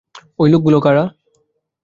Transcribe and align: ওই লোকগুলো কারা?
ওই 0.39 0.47
লোকগুলো 0.49 0.77
কারা? 0.79 1.03